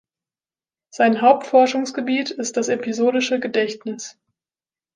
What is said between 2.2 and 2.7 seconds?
ist das